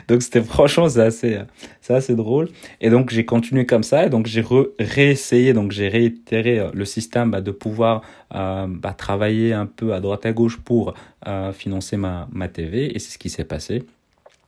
Donc 0.08 0.22
c'était 0.22 0.42
franchement, 0.42 0.88
c'est 0.88 1.00
assez, 1.00 1.38
c'est 1.80 2.14
drôle. 2.14 2.48
Et 2.80 2.90
donc 2.90 3.10
j'ai 3.10 3.24
continué 3.24 3.64
comme 3.64 3.82
ça. 3.82 4.06
Et 4.06 4.10
donc 4.10 4.26
j'ai 4.26 4.44
réessayé, 4.78 5.52
donc 5.52 5.72
j'ai 5.72 5.88
réitéré 5.88 6.58
euh, 6.58 6.70
le 6.74 6.84
système 6.84 7.30
bah, 7.30 7.40
de 7.40 7.50
pouvoir 7.50 8.02
euh, 8.34 8.66
bah, 8.68 8.92
travailler 8.92 9.52
un 9.52 9.66
peu 9.66 9.94
à 9.94 10.00
droite 10.00 10.26
à 10.26 10.32
gauche 10.32 10.58
pour 10.58 10.94
euh, 11.26 11.52
financer 11.52 11.96
ma, 11.96 12.28
ma 12.30 12.48
TV. 12.48 12.94
Et 12.94 12.98
c'est 12.98 13.12
ce 13.12 13.18
qui 13.18 13.30
s'est 13.30 13.44
passé. 13.44 13.82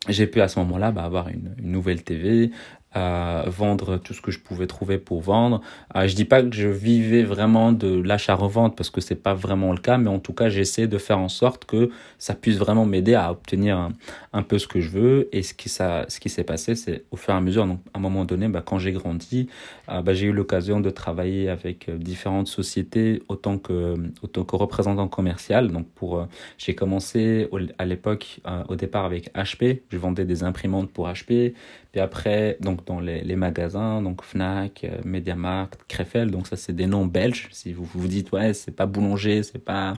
J'ai 0.08 0.26
pu 0.26 0.40
à 0.40 0.48
ce 0.48 0.58
moment-là 0.58 0.90
bah, 0.90 1.04
avoir 1.04 1.28
une, 1.28 1.54
une 1.58 1.70
nouvelle 1.70 2.02
TV, 2.02 2.50
euh, 2.94 3.44
vendre 3.46 3.96
tout 3.96 4.12
ce 4.12 4.20
que 4.20 4.30
je 4.30 4.38
pouvais 4.38 4.66
trouver 4.66 4.98
pour 4.98 5.22
vendre. 5.22 5.62
Euh, 5.96 6.06
je 6.06 6.14
dis 6.14 6.26
pas 6.26 6.42
que 6.42 6.54
je 6.54 6.68
vivais 6.68 7.22
vraiment 7.22 7.72
de 7.72 8.02
l'achat-revente 8.02 8.76
parce 8.76 8.90
que 8.90 9.00
c'est 9.00 9.16
pas 9.16 9.32
vraiment 9.32 9.72
le 9.72 9.78
cas, 9.78 9.96
mais 9.96 10.10
en 10.10 10.18
tout 10.18 10.34
cas, 10.34 10.48
j'essaie 10.50 10.86
de 10.86 10.98
faire 10.98 11.18
en 11.18 11.28
sorte 11.28 11.64
que 11.64 11.90
ça 12.18 12.34
puisse 12.34 12.58
vraiment 12.58 12.84
m'aider 12.84 13.14
à 13.14 13.30
obtenir 13.30 13.90
un, 14.32 14.42
peu 14.42 14.58
ce 14.58 14.66
que 14.66 14.80
je 14.80 14.90
veux. 14.90 15.28
Et 15.32 15.42
ce 15.42 15.54
qui, 15.54 15.68
ça, 15.68 16.04
ce 16.08 16.20
qui 16.20 16.28
s'est 16.28 16.44
passé, 16.44 16.74
c'est 16.74 17.04
au 17.10 17.16
fur 17.16 17.32
et 17.32 17.36
à 17.36 17.40
mesure, 17.40 17.66
donc 17.66 17.80
à 17.94 17.98
un 17.98 18.00
moment 18.00 18.24
donné, 18.24 18.48
bah, 18.48 18.62
quand 18.64 18.78
j'ai 18.78 18.92
grandi, 18.92 19.48
euh, 19.88 20.02
bah, 20.02 20.12
j'ai 20.12 20.26
eu 20.26 20.32
l'occasion 20.32 20.80
de 20.80 20.90
travailler 20.90 21.48
avec 21.48 21.88
euh, 21.88 21.96
différentes 21.96 22.48
sociétés 22.48 23.22
autant 23.28 23.56
que, 23.58 23.94
autant 24.22 24.44
que 24.44 24.56
représentant 24.56 25.08
commercial. 25.08 25.68
Donc 25.72 25.88
pour, 25.94 26.26
j'ai 26.58 26.74
commencé 26.74 27.48
à 27.78 27.84
l'époque, 27.86 28.40
au 28.68 28.76
départ 28.76 29.04
avec 29.04 29.32
HP, 29.34 29.80
je 29.90 29.96
vendais 29.96 30.24
des 30.24 30.44
imprimantes 30.44 30.90
pour 30.90 31.08
HP. 31.08 31.54
Puis 31.92 32.00
après, 32.00 32.56
donc 32.60 32.81
dans 32.86 33.00
les, 33.00 33.36
magasins, 33.36 34.02
donc 34.02 34.22
Fnac, 34.22 34.84
euh, 34.84 34.98
MediaMarkt, 35.04 35.80
Krefeld, 35.88 36.30
donc 36.30 36.46
ça 36.46 36.56
c'est 36.56 36.72
des 36.72 36.86
noms 36.86 37.06
belges. 37.06 37.48
Si 37.52 37.72
vous 37.72 37.84
vous 37.84 38.08
dites 38.08 38.32
ouais, 38.32 38.54
c'est 38.54 38.74
pas 38.74 38.86
boulanger, 38.86 39.42
c'est 39.42 39.64
pas, 39.64 39.94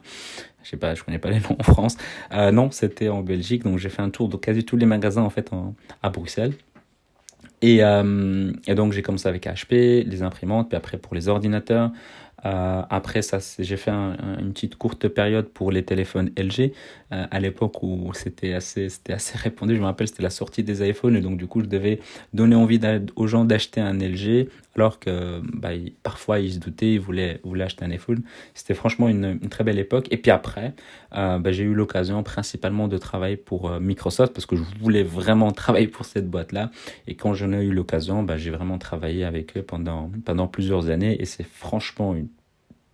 je 0.63 0.71
sais 0.71 0.77
pas, 0.77 0.95
je 0.95 1.03
connais 1.03 1.19
pas 1.19 1.31
les 1.31 1.41
noms 1.49 1.57
en 1.59 1.63
France. 1.63 1.97
Euh, 2.33 2.51
non, 2.51 2.71
c'était 2.71 3.09
en 3.09 3.23
Belgique, 3.23 3.65
donc 3.65 3.79
j'ai 3.79 3.89
fait 3.89 4.03
un 4.03 4.11
tour 4.11 4.29
de 4.29 4.37
quasi 4.37 4.65
tous 4.65 4.77
les 4.77 4.87
magasins 4.87 5.23
en 5.23 5.31
fait 5.31 5.51
à 6.03 6.11
Bruxelles. 6.11 6.55
Et, 7.63 7.83
euh, 7.83 8.53
et 8.67 8.75
donc 8.75 8.93
j'ai 8.93 9.03
commencé 9.03 9.29
avec 9.29 9.47
HP, 9.47 10.05
les 10.05 10.23
imprimantes, 10.23 10.69
puis 10.69 10.77
après 10.77 10.99
pour 10.99 11.15
les 11.15 11.29
ordinateurs. 11.29 11.91
Euh, 12.45 12.83
après 12.91 13.23
ça, 13.23 13.39
j'ai 13.59 13.77
fait 13.77 13.91
une 13.91 14.53
petite 14.53 14.77
courte 14.77 15.09
période 15.09 15.49
pour 15.49 15.71
les 15.71 15.85
téléphones 15.85 16.31
LG 16.37 16.73
euh, 17.13 17.27
à 17.31 17.41
l'époque 17.41 17.83
où 17.83 18.13
c'était 18.15 18.55
assez, 18.55 18.89
c'était 18.89 19.13
assez 19.13 19.39
répandu. 19.39 19.77
Je 19.77 19.81
me 19.81 19.87
rappelle, 19.87 20.09
c'était 20.09 20.23
la 20.23 20.31
sortie 20.31 20.63
des 20.63 20.87
iPhones 20.89 21.17
et 21.17 21.21
donc 21.21 21.39
du 21.39 21.47
coup, 21.47 21.61
je 21.61 21.67
devais 21.67 22.01
donner 22.33 22.57
envie 22.57 22.81
aux 23.17 23.27
gens 23.27 23.45
d'acheter 23.45 23.81
un 23.81 23.95
LG 23.95 24.49
alors 24.77 24.99
que 24.99 25.41
bah, 25.53 25.71
parfois 26.03 26.41
ils 26.41 26.55
se 26.55 26.59
doutaient, 26.59 26.95
ils 26.95 27.01
voulaient, 27.01 27.41
voulaient 27.45 27.65
acheter 27.65 27.85
un 27.85 27.91
iPhone. 27.91 28.23
C'était 28.55 28.75
franchement 28.75 29.09
une, 29.09 29.39
une, 29.43 29.49
très 29.49 29.65
belle 29.65 29.79
époque. 29.79 30.09
Et 30.11 30.17
puis 30.17 30.31
après, 30.31 30.75
euh, 31.15 31.39
bah, 31.39 31.53
j'ai 31.53 31.65
eu 31.65 31.75
l'occasion 31.75 32.23
principalement 32.23 32.89
de 32.89 32.99
travailler 32.99 33.37
pour 33.37 33.71
euh, 33.71 33.81
Microsoft 33.81 34.33
parce 34.33 34.47
que 34.47 34.57
je 34.57 34.63
voulais 34.81 35.03
vraiment 35.03 35.53
travailler 35.53 35.89
pour 35.89 36.05
cette 36.05 36.29
boîte-là. 36.29 36.71
Et 37.07 37.15
quand 37.15 37.35
j'en 37.35 37.53
ai 37.53 37.65
eu 37.65 37.73
l'occasion, 37.73 38.23
bah, 38.23 38.37
j'ai 38.37 38.51
vraiment 38.51 38.79
travaillé 38.79 39.25
avec 39.25 39.57
eux 39.57 39.63
pendant, 39.63 40.11
pendant 40.25 40.49
plusieurs 40.49 40.89
années 40.89 41.21
et 41.21 41.25
c'est 41.25 41.47
franchement 41.47 42.15
une 42.15 42.29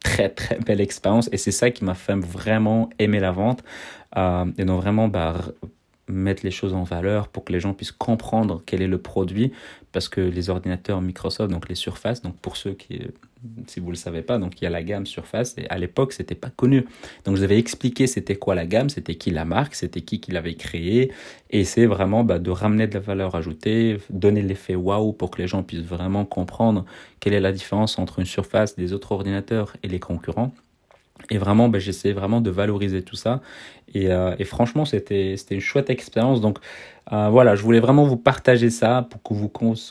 très 0.02 0.30
très 0.30 0.58
belle 0.58 0.80
expérience 0.80 1.28
et 1.32 1.36
c'est 1.36 1.52
ça 1.52 1.70
qui 1.70 1.84
m'a 1.84 1.94
fait 1.94 2.16
vraiment 2.16 2.90
aimer 2.98 3.20
la 3.20 3.32
vente. 3.32 3.62
Euh, 4.16 4.46
et 4.58 4.64
donc 4.64 4.82
vraiment 4.82 5.08
bah, 5.08 5.40
mettre 6.10 6.44
les 6.44 6.50
choses 6.50 6.74
en 6.74 6.82
valeur 6.82 7.28
pour 7.28 7.44
que 7.44 7.52
les 7.52 7.60
gens 7.60 7.74
puissent 7.74 7.92
comprendre 7.92 8.62
quel 8.66 8.82
est 8.82 8.86
le 8.86 8.98
produit 8.98 9.52
parce 9.92 10.08
que 10.08 10.20
les 10.20 10.50
ordinateurs 10.50 11.00
Microsoft 11.00 11.50
donc 11.50 11.68
les 11.68 11.74
Surface 11.74 12.22
donc 12.22 12.36
pour 12.36 12.56
ceux 12.56 12.74
qui 12.74 13.00
si 13.66 13.80
vous 13.80 13.86
ne 13.86 13.92
le 13.92 13.96
savez 13.96 14.22
pas 14.22 14.38
donc 14.38 14.60
il 14.60 14.64
y 14.64 14.66
a 14.66 14.70
la 14.70 14.82
gamme 14.82 15.06
Surface 15.06 15.56
et 15.56 15.68
à 15.70 15.78
l'époque 15.78 16.12
c'était 16.12 16.34
pas 16.34 16.50
connu. 16.50 16.84
Donc 17.24 17.36
je 17.36 17.42
devais 17.42 17.58
expliquer 17.58 18.06
c'était 18.06 18.36
quoi 18.36 18.54
la 18.54 18.66
gamme 18.66 18.88
c'était 18.88 19.14
qui 19.14 19.30
la 19.30 19.44
marque 19.44 19.74
c'était 19.74 20.02
qui 20.02 20.20
qui 20.20 20.32
l'avait 20.32 20.54
créé 20.54 21.12
et 21.50 21.64
c'est 21.64 21.86
vraiment 21.86 22.24
bah, 22.24 22.38
de 22.38 22.50
ramener 22.50 22.86
de 22.86 22.94
la 22.94 23.00
valeur 23.00 23.34
ajoutée 23.34 23.98
donner 24.10 24.42
l'effet 24.42 24.74
waouh 24.74 25.12
pour 25.12 25.30
que 25.30 25.40
les 25.40 25.48
gens 25.48 25.62
puissent 25.62 25.80
vraiment 25.80 26.24
comprendre 26.24 26.84
quelle 27.20 27.34
est 27.34 27.40
la 27.40 27.52
différence 27.52 27.98
entre 27.98 28.18
une 28.18 28.26
Surface 28.26 28.76
des 28.76 28.92
autres 28.92 29.12
ordinateurs 29.12 29.76
et 29.82 29.88
les 29.88 30.00
concurrents 30.00 30.52
et 31.28 31.38
vraiment, 31.38 31.68
ben, 31.68 31.78
j'essayais 31.78 32.14
vraiment 32.14 32.40
de 32.40 32.50
valoriser 32.50 33.02
tout 33.02 33.16
ça. 33.16 33.40
Et, 33.94 34.10
euh, 34.10 34.34
et 34.38 34.44
franchement, 34.44 34.84
c'était 34.84 35.36
une 35.50 35.60
chouette 35.60 35.90
expérience. 35.90 36.40
Donc 36.40 36.58
euh, 37.12 37.28
voilà, 37.28 37.56
je 37.56 37.62
voulais 37.62 37.80
vraiment 37.80 38.04
vous 38.04 38.16
partager 38.16 38.70
ça 38.70 39.06
pour 39.10 39.22
que 39.22 39.34
vous 39.34 39.48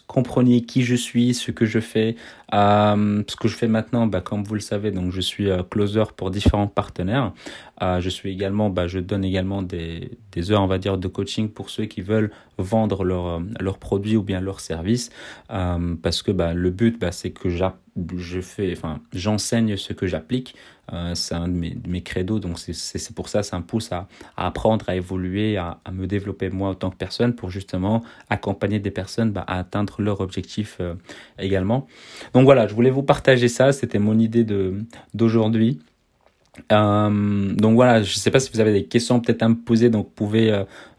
compreniez 0.08 0.62
qui 0.62 0.84
je 0.84 0.96
suis, 0.96 1.34
ce 1.34 1.52
que 1.52 1.66
je 1.66 1.80
fais. 1.80 2.16
Euh, 2.54 3.24
ce 3.28 3.36
que 3.36 3.48
je 3.48 3.56
fais 3.56 3.68
maintenant, 3.68 4.08
bah, 4.08 4.22
comme 4.22 4.44
vous 4.44 4.56
le 4.56 4.60
savez, 4.62 4.92
donc 4.92 5.12
je 5.12 5.22
suis 5.22 5.50
euh, 5.50 5.62
closer 5.64 6.04
pour 6.16 6.32
différents 6.32 6.68
partenaires. 6.68 7.34
Je 7.82 8.10
suis 8.10 8.30
également, 8.30 8.70
bah, 8.70 8.88
je 8.88 9.00
donne 9.00 9.24
également 9.24 9.62
des, 9.62 10.12
heures, 10.52 10.64
on 10.64 10.98
de 10.98 11.08
coaching 11.08 11.50
pour 11.50 11.70
ceux 11.70 11.86
qui 11.86 12.02
veulent 12.02 12.32
vendre 12.58 13.06
leurs 13.06 13.42
leur 13.58 13.78
produits 13.78 14.18
ou 14.18 14.24
bien 14.24 14.42
leurs 14.42 14.60
services. 14.60 15.12
Parce 15.48 16.22
que 16.22 16.32
bah, 16.34 16.54
le 16.54 16.72
but, 16.72 17.00
bah, 17.00 17.14
c'est 17.14 17.32
que 17.32 17.48
j'enseigne 19.14 19.78
ce 19.78 19.94
que 19.94 20.08
j'applique. 20.08 20.56
C'est 21.14 21.36
un 21.36 21.48
de 21.48 21.54
mes, 21.54 21.70
de 21.70 22.00
credos, 22.00 22.40
donc 22.40 22.60
c'est 22.60 23.16
pour 23.16 23.30
ça, 23.30 23.44
ça 23.44 23.58
me 23.60 23.64
pousse 23.64 23.92
à, 23.92 24.08
à 24.36 24.48
apprendre, 24.48 24.90
à 24.90 24.96
évoluer, 24.96 25.56
à, 25.56 25.80
à, 25.86 25.92
me 25.92 26.08
développer 26.08 26.50
moi 26.50 26.70
en 26.70 26.74
tant 26.76 26.90
que 26.90 26.98
personne 26.98 27.09
pour 27.36 27.50
justement 27.50 28.04
accompagner 28.30 28.80
des 28.80 28.92
personnes 28.92 29.32
bah, 29.32 29.44
à 29.48 29.60
atteindre 29.60 30.02
leur 30.02 30.22
objectif 30.22 30.78
euh, 30.80 30.96
également. 31.38 31.88
Donc 32.34 32.46
voilà, 32.46 32.68
je 32.68 32.74
voulais 32.74 32.90
vous 32.90 33.04
partager 33.04 33.48
ça, 33.48 33.72
c'était 33.72 34.00
mon 34.00 34.18
idée 34.18 34.46
d'aujourd'hui. 35.14 35.80
Euh, 36.74 37.54
donc 37.54 37.76
voilà, 37.76 38.04
je 38.04 38.14
ne 38.14 38.20
sais 38.20 38.32
pas 38.32 38.40
si 38.40 38.52
vous 38.52 38.60
avez 38.60 38.74
des 38.74 38.86
questions 38.86 39.22
peut-être 39.22 39.44
à 39.44 39.50
me 39.50 39.56
poser, 39.56 39.90
donc 39.90 40.08
vous 40.08 40.14
pouvez 40.14 40.52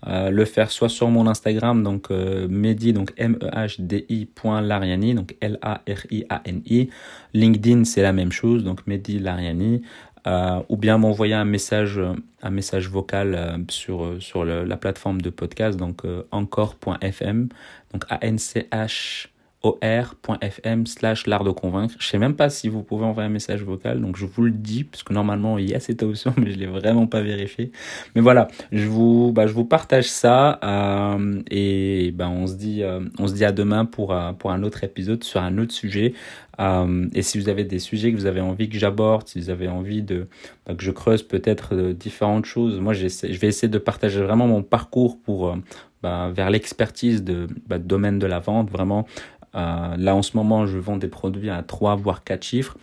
euh, 0.07 0.31
le 0.31 0.45
faire 0.47 0.71
soit 0.71 0.89
sur 0.89 1.09
mon 1.09 1.27
Instagram, 1.27 1.83
donc 1.83 2.11
Mehdi, 2.11 2.93
donc 2.93 3.13
M-E-H-D-I 3.19 4.29
Lariani, 4.63 5.15
donc 5.15 5.37
L-A-R-I-A-N-I. 5.41 6.89
LinkedIn, 7.35 7.85
c'est 7.85 8.03
la 8.03 8.13
même 8.13 8.33
chose, 8.33 8.65
donc 8.65 8.87
Mehdi 8.87 9.19
Lariani. 9.19 9.83
Euh, 10.27 10.61
ou 10.69 10.77
bien 10.77 10.99
m'envoyer 10.99 11.35
un 11.35 11.47
message, 11.47 12.01
un 12.43 12.51
message 12.51 12.89
vocal 12.89 13.65
sur, 13.69 14.17
sur 14.21 14.45
la 14.45 14.77
plateforme 14.77 15.23
de 15.23 15.31
podcast, 15.31 15.79
donc 15.79 16.03
encore.fm, 16.31 17.49
donc 17.93 18.05
A-N-C-H 18.11 19.29
or.fm 19.63 20.87
slash 20.87 21.27
l'art 21.27 21.45
de 21.45 21.51
convaincre. 21.51 21.95
Je 21.99 22.07
sais 22.07 22.19
même 22.19 22.35
pas 22.35 22.49
si 22.49 22.69
vous 22.69 22.83
pouvez 22.83 23.05
envoyer 23.05 23.27
un 23.27 23.33
message 23.33 23.63
vocal, 23.63 24.01
donc 24.01 24.17
je 24.17 24.25
vous 24.25 24.43
le 24.43 24.51
dis, 24.51 24.85
parce 24.85 25.03
que 25.03 25.13
normalement 25.13 25.59
il 25.59 25.69
y 25.69 25.75
a 25.75 25.81
cette 25.81 26.03
option, 26.03 26.33
mais 26.39 26.51
je 26.51 26.59
l'ai 26.59 26.67
vraiment 26.67 27.07
pas 27.07 27.21
vérifié. 27.21 27.71
Mais 28.15 28.23
voilà, 28.23 28.49
je 28.73 28.87
vous, 28.87 29.33
bah, 29.33 29.47
je 29.47 29.53
vous 29.53 29.67
partage 29.67 30.09
ça, 30.09 30.59
euh, 30.65 31.43
et 31.51 32.11
bah, 32.13 32.31
on 32.31 32.47
se 32.47 32.55
dit, 32.55 32.83
euh, 32.83 33.01
on 33.19 33.27
se 33.27 33.35
dit 33.35 33.45
à 33.45 33.53
demain 33.53 33.85
pour, 33.85 34.15
euh, 34.15 34.33
pour 34.33 34.51
un 34.51 34.63
autre 34.63 34.83
épisode 34.83 35.23
sur 35.25 35.43
un 35.43 35.59
autre 35.59 35.73
sujet. 35.73 36.15
Euh, 36.59 37.09
et 37.15 37.23
si 37.23 37.39
vous 37.39 37.49
avez 37.49 37.65
des 37.65 37.79
sujets 37.79 38.13
que 38.13 38.17
vous 38.17 38.27
avez 38.27 38.41
envie 38.41 38.69
que 38.69 38.79
j'aborde, 38.79 39.29
si 39.29 39.41
vous 39.41 39.51
avez 39.51 39.69
envie 39.69 40.03
de 40.03 40.27
bah, 40.67 40.75
que 40.75 40.83
je 40.83 40.91
creuse 40.91 41.23
peut-être 41.23 41.93
différentes 41.93 42.47
choses, 42.47 42.81
moi 42.81 42.93
je 42.95 43.07
vais 43.07 43.47
essayer 43.49 43.69
de 43.69 43.79
partager 43.79 44.23
vraiment 44.23 44.47
mon 44.47 44.63
parcours 44.63 45.19
pour 45.21 45.57
bah, 46.03 46.31
vers 46.35 46.51
l'expertise 46.51 47.23
de 47.23 47.47
bah, 47.67 47.79
domaine 47.79 48.19
de 48.19 48.27
la 48.27 48.39
vente, 48.39 48.71
vraiment 48.71 49.07
là, 49.55 50.15
en 50.15 50.23
ce 50.23 50.37
moment, 50.37 50.67
je 50.67 50.79
vends 50.79 50.97
des 50.97 51.09
produits 51.09 51.51
à 51.51 51.63
3 51.63 51.97
voire 51.97 52.25
4 52.25 52.43
chiffres. 52.43 52.77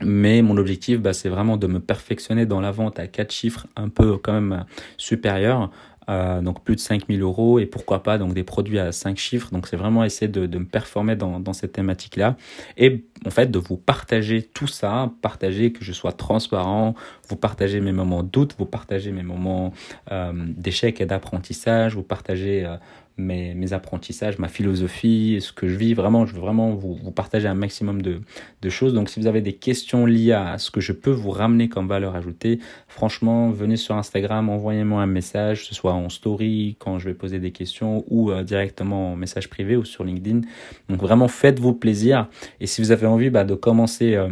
Mais 0.00 0.42
mon 0.42 0.56
objectif, 0.56 1.00
bah, 1.00 1.12
c'est 1.12 1.28
vraiment 1.28 1.56
de 1.56 1.66
me 1.66 1.80
perfectionner 1.80 2.46
dans 2.46 2.60
la 2.60 2.70
vente 2.70 2.98
à 2.98 3.06
4 3.06 3.32
chiffres 3.32 3.66
un 3.76 3.88
peu 3.88 4.16
quand 4.16 4.32
même 4.32 4.64
supérieurs. 4.96 5.70
Euh, 6.08 6.40
donc 6.40 6.64
plus 6.64 6.74
de 6.74 6.80
5000 6.80 7.20
euros 7.20 7.58
et 7.58 7.66
pourquoi 7.66 8.02
pas 8.02 8.16
donc 8.16 8.32
des 8.32 8.42
produits 8.42 8.78
à 8.78 8.92
5 8.92 9.18
chiffres. 9.18 9.50
Donc 9.52 9.66
c'est 9.66 9.76
vraiment 9.76 10.04
essayer 10.04 10.28
de, 10.28 10.58
me 10.58 10.64
performer 10.64 11.16
dans, 11.16 11.52
cette 11.52 11.72
thématique-là 11.72 12.36
et 12.78 13.04
en 13.26 13.30
fait 13.30 13.50
de 13.50 13.58
vous 13.58 13.76
partager 13.76 14.42
tout 14.42 14.66
ça, 14.66 15.12
partager 15.20 15.70
que 15.70 15.84
je 15.84 15.92
sois 15.92 16.12
transparent, 16.12 16.94
vous 17.28 17.36
partager 17.36 17.80
mes 17.80 17.92
moments 17.92 18.22
de 18.22 18.48
vous 18.58 18.64
partager 18.64 19.12
mes 19.12 19.22
moments 19.22 19.72
euh, 20.10 20.32
d'échec 20.34 21.00
et 21.00 21.06
d'apprentissage, 21.06 21.94
vous 21.94 22.02
partager 22.02 22.64
euh, 22.64 22.76
mes, 23.18 23.54
mes, 23.54 23.72
apprentissages, 23.72 24.38
ma 24.38 24.48
philosophie, 24.48 25.38
ce 25.40 25.52
que 25.52 25.68
je 25.68 25.76
vis. 25.76 25.94
Vraiment, 25.94 26.24
je 26.24 26.34
veux 26.34 26.40
vraiment 26.40 26.70
vous, 26.70 26.94
vous 26.94 27.10
partager 27.10 27.48
un 27.48 27.54
maximum 27.54 28.00
de, 28.00 28.20
de, 28.62 28.68
choses. 28.68 28.94
Donc, 28.94 29.10
si 29.10 29.20
vous 29.20 29.26
avez 29.26 29.40
des 29.40 29.52
questions 29.52 30.06
liées 30.06 30.32
à 30.32 30.58
ce 30.58 30.70
que 30.70 30.80
je 30.80 30.92
peux 30.92 31.10
vous 31.10 31.30
ramener 31.30 31.68
comme 31.68 31.88
valeur 31.88 32.16
ajoutée, 32.16 32.60
franchement, 32.86 33.50
venez 33.50 33.76
sur 33.76 33.96
Instagram, 33.96 34.48
envoyez-moi 34.48 35.02
un 35.02 35.06
message, 35.06 35.62
que 35.62 35.66
ce 35.66 35.74
soit 35.74 35.92
en 35.92 36.08
story 36.08 36.76
quand 36.78 36.98
je 36.98 37.08
vais 37.08 37.14
poser 37.14 37.38
des 37.38 37.50
questions 37.50 38.04
ou 38.08 38.30
euh, 38.30 38.42
directement 38.42 39.12
en 39.12 39.16
message 39.16 39.48
privé 39.50 39.76
ou 39.76 39.84
sur 39.84 40.04
LinkedIn. 40.04 40.42
Donc, 40.88 41.00
vraiment, 41.00 41.28
faites-vous 41.28 41.74
plaisir. 41.74 42.28
Et 42.60 42.66
si 42.66 42.80
vous 42.80 42.92
avez 42.92 43.06
envie 43.06 43.30
bah, 43.30 43.44
de 43.44 43.54
commencer... 43.54 44.14
Euh, 44.14 44.28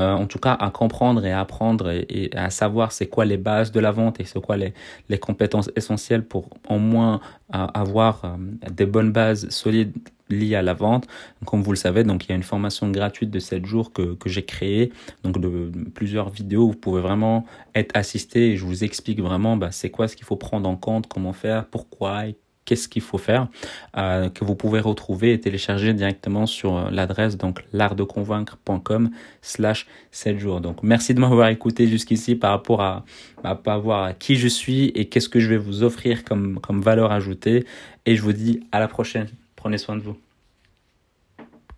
euh, 0.00 0.12
en 0.12 0.26
tout 0.26 0.38
cas 0.38 0.52
à 0.52 0.70
comprendre 0.70 1.24
et 1.24 1.32
à 1.32 1.40
apprendre 1.40 1.90
et, 1.90 2.30
à 2.34 2.50
savoir 2.50 2.92
c'est 2.92 3.06
quoi 3.06 3.24
les 3.24 3.38
bases 3.38 3.72
de 3.72 3.80
la 3.80 3.92
vente 3.92 4.20
et 4.20 4.24
c'est 4.24 4.40
quoi 4.42 4.58
les, 4.58 4.74
les, 5.08 5.18
compétences 5.18 5.70
essentielles 5.74 6.22
pour 6.22 6.50
au 6.68 6.78
moins 6.78 7.20
euh, 7.54 7.66
avoir 7.72 8.24
euh, 8.24 8.36
des 8.70 8.84
bonnes 8.84 9.10
bases 9.10 9.48
solides 9.48 9.96
liées 10.28 10.56
à 10.56 10.62
la 10.62 10.74
vente. 10.74 11.06
Comme 11.46 11.62
vous 11.62 11.72
le 11.72 11.76
savez, 11.76 12.04
donc 12.04 12.26
il 12.26 12.30
y 12.30 12.32
a 12.32 12.36
une 12.36 12.42
formation 12.42 12.90
gratuite 12.90 13.30
de 13.30 13.38
7 13.38 13.64
jours 13.64 13.92
que, 13.92 14.14
que 14.14 14.28
j'ai 14.28 14.44
créée, 14.44 14.92
donc 15.22 15.40
de, 15.40 15.70
plusieurs 15.94 16.28
vidéos 16.28 16.64
où 16.64 16.70
vous 16.72 16.76
pouvez 16.76 17.00
vraiment 17.00 17.46
être 17.74 17.96
assisté 17.96 18.50
et 18.50 18.56
je 18.56 18.64
vous 18.66 18.84
explique 18.84 19.20
vraiment 19.20 19.56
bah, 19.56 19.70
c'est 19.70 19.90
quoi 19.90 20.08
ce 20.08 20.16
qu'il 20.16 20.26
faut 20.26 20.36
prendre 20.36 20.68
en 20.68 20.76
compte, 20.76 21.06
comment 21.06 21.32
faire, 21.32 21.64
pourquoi 21.66 22.26
qu'est-ce 22.66 22.88
qu'il 22.88 23.00
faut 23.00 23.16
faire, 23.16 23.48
euh, 23.96 24.28
que 24.28 24.44
vous 24.44 24.54
pouvez 24.54 24.80
retrouver 24.80 25.32
et 25.32 25.40
télécharger 25.40 25.94
directement 25.94 26.44
sur 26.44 26.76
euh, 26.76 26.90
l'adresse 26.90 27.38
donc 27.38 27.64
l'artdeconvaincre.com 27.72 29.10
slash 29.40 29.86
7 30.10 30.38
jours. 30.38 30.60
Donc 30.60 30.82
merci 30.82 31.14
de 31.14 31.20
m'avoir 31.20 31.48
écouté 31.48 31.86
jusqu'ici 31.86 32.34
par 32.34 32.50
rapport 32.50 32.82
à, 32.82 33.04
à, 33.42 33.78
voir 33.78 34.18
qui 34.18 34.36
je 34.36 34.48
suis 34.48 34.88
et 34.88 35.06
qu'est-ce 35.06 35.30
que 35.30 35.40
je 35.40 35.48
vais 35.48 35.56
vous 35.56 35.82
offrir 35.82 36.24
comme, 36.24 36.60
comme 36.60 36.82
valeur 36.82 37.12
ajoutée. 37.12 37.64
Et 38.04 38.16
je 38.16 38.22
vous 38.22 38.34
dis 38.34 38.60
à 38.72 38.80
la 38.80 38.88
prochaine 38.88 39.28
Prenez 39.56 39.78
soin 39.78 39.96
de 39.96 40.02
vous. 40.02 40.25